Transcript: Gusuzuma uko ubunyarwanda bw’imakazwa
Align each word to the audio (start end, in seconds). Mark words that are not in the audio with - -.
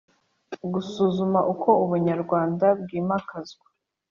Gusuzuma 0.73 1.39
uko 1.53 1.69
ubunyarwanda 1.83 2.67
bw’imakazwa 2.81 3.67